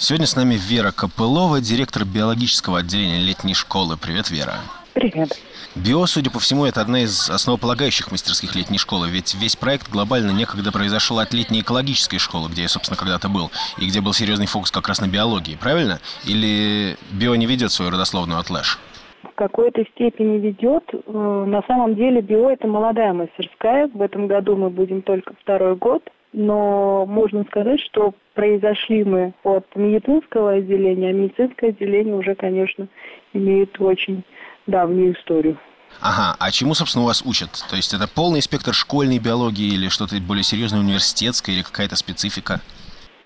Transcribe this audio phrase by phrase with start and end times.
[0.00, 3.96] Сегодня с нами Вера Копылова, директор биологического отделения летней школы.
[4.00, 4.54] Привет, Вера.
[4.94, 5.30] Привет.
[5.74, 10.30] Био, судя по всему, это одна из основополагающих мастерских летней школы, ведь весь проект глобально
[10.30, 14.46] некогда произошел от летней экологической школы, где я, собственно, когда-то был, и где был серьезный
[14.46, 15.98] фокус как раз на биологии, правильно?
[16.24, 18.78] Или био не ведет свою родословную от Лэш?
[19.24, 20.84] В какой-то степени ведет.
[20.92, 23.88] Э, на самом деле био– это молодая мастерская.
[23.88, 26.04] В этом году мы будем только второй год.
[26.32, 32.86] Но можно сказать, что произошли мы от медицинского отделения, а медицинское отделение уже, конечно,
[33.32, 34.22] имеет очень
[34.66, 35.58] давнюю историю.
[36.00, 37.50] Ага, а чему, собственно, у вас учат?
[37.70, 42.60] То есть это полный спектр школьной биологии или что-то более серьезное университетское или какая-то специфика?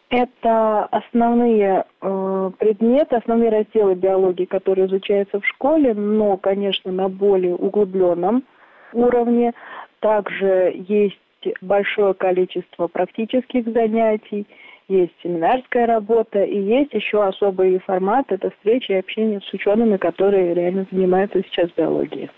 [0.08, 7.54] Это основные э, предметы, основные разделы биологии, которые изучаются в школе, но, конечно, на более
[7.54, 8.44] углубленном
[8.92, 9.54] уровне.
[10.00, 11.18] Также есть
[11.60, 14.46] большое количество практических занятий,
[14.88, 20.54] есть семинарская работа и есть еще особый формат– это встречи и общение с учеными, которые
[20.54, 22.30] реально занимаются сейчас биологией.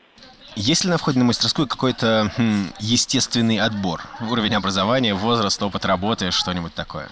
[0.57, 4.03] Есть ли на входе на мастерскую какой-то хм, естественный отбор?
[4.31, 7.09] Уровень образования, возраст, опыт работы, что-нибудь такое?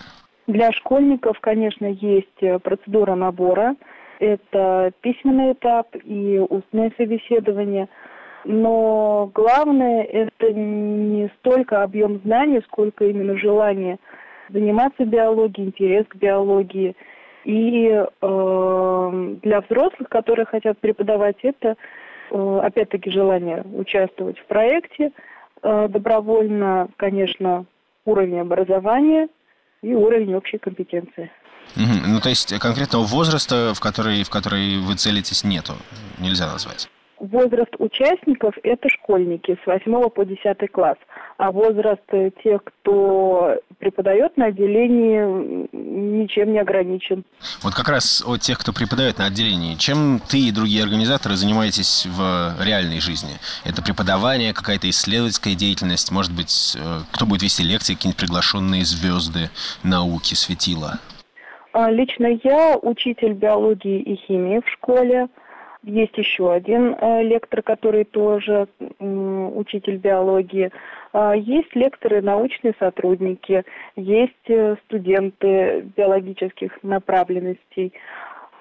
[0.47, 3.75] Для школьников, конечно, есть э, процедура набора.
[4.21, 7.89] Это письменный этап и устное собеседование.
[8.45, 13.99] Но главное– это не столько объем знаний, сколько именно желание–
[14.53, 16.95] заниматься биологией, интерес к биологии.
[17.45, 21.77] И э, для взрослых, которые хотят преподавать, это
[22.31, 25.11] э, опять-таки желание участвовать в проекте,
[25.63, 27.65] э, добровольно, конечно,
[28.05, 29.29] уровень образования
[29.83, 31.31] и уровень общей компетенции.
[31.77, 32.13] Угу.
[32.15, 35.73] Ну, то есть конкретного возраста, в который, в который вы целитесь, нету,
[36.21, 36.89] нельзя назвать?
[37.23, 40.97] Возраст участников– это школьники с 8 по 10 класс,
[41.37, 42.03] а возраст
[42.43, 47.25] тех, кто преподает на отделении, ничем не ограничен.
[47.63, 52.09] Вот как раз от тех, кто преподает на отделении, чем ты и другие организаторы занимаетесь
[52.11, 53.35] в реальной жизни?
[53.65, 59.49] Это преподавание, какая-то исследовательская деятельность, может быть, э, кто будет вести лекции, какие-нибудь приглашенные звезды
[59.85, 60.99] науки, светила?
[61.73, 65.29] А, лично я учитель биологии и химии в школе–
[65.83, 68.87] есть еще один э, лектор, который тоже э,
[69.55, 70.71] учитель биологии.
[71.13, 73.65] Э, есть лекторы, научные сотрудники,
[73.97, 77.93] есть э, студенты биологических направленностей.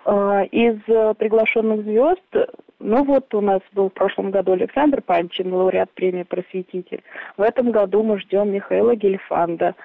[0.06, 0.82] Э, из
[1.18, 2.50] приглашенных звезд,
[2.80, 7.04] ну вот у нас был в прошлом году Александр Панчин, лауреат премии «Просветитель».
[7.38, 9.76] В этом году мы ждем Михаила Гельфанда.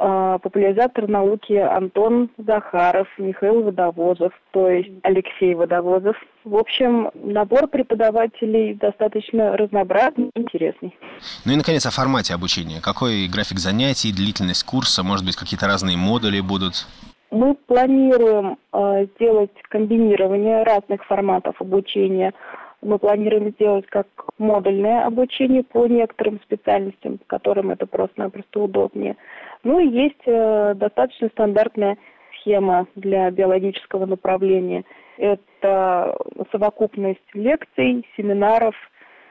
[0.00, 6.16] А, популяризатор науки Антон Захаров, Михаил Водовозов, то есть Алексей Водовозов.
[6.44, 10.96] В общем, набор преподавателей достаточно разнообразный и интересный.
[11.44, 12.80] Ну и, наконец, о формате обучения.
[12.80, 16.86] Какой график занятий, длительность курса, может быть, какие-то разные модули будут?
[17.32, 22.32] Мы планируем э, сделать комбинирование разных форматов обучения.
[22.80, 24.06] Мы планируем сделать как
[24.38, 29.16] модульное обучение по некоторым специальностям, которым это просто-напросто удобнее.
[29.64, 31.98] Ну и есть э, достаточно стандартная
[32.36, 34.84] схема для биологического направления.
[35.16, 36.16] Это
[36.52, 38.76] совокупность лекций, семинаров,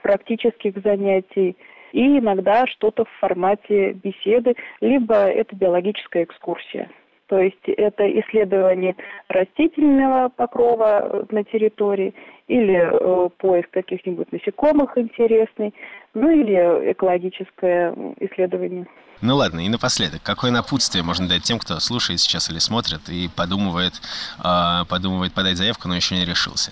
[0.03, 1.55] практических занятий
[1.93, 6.89] и иногда что-то в формате беседы, либо это биологическая экскурсия.
[7.27, 8.95] То есть это исследование
[9.27, 12.13] растительного покрова на территории
[12.47, 15.73] или э, поиск каких-нибудь насекомых интересный,
[16.13, 18.87] ну или экологическое исследование.
[19.21, 23.27] Ну ладно, и напоследок, какое напутствие можно дать тем, кто слушает сейчас или смотрит и
[23.35, 23.93] подумывает,
[24.39, 26.71] э, подумывает подать заявку, но еще не решился?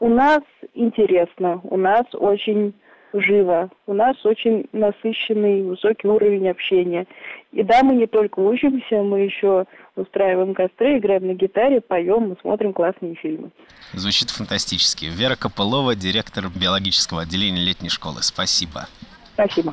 [0.00, 0.42] У нас
[0.74, 2.74] интересно, у нас очень
[3.14, 3.70] живо.
[3.86, 7.06] У нас очень насыщенный, высокий уровень общения.
[7.52, 9.64] И да, мы не только учимся, мы еще
[9.94, 13.50] устраиваем костры, играем на гитаре, поем, мы смотрим классные фильмы.
[13.92, 15.06] Звучит фантастически.
[15.06, 18.22] Вера Копылова, директор биологического отделения летней школы.
[18.22, 18.88] Спасибо.
[19.34, 19.72] Спасибо.